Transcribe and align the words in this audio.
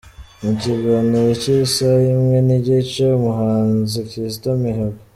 Mu 0.43 0.51
kiganiro 0.61 1.29
cyisaha 1.41 2.05
imwe 2.15 2.37
nigice, 2.47 3.03
umuhanzi 3.17 3.97
Kizito 4.09 4.49
Mihigo. 4.63 4.99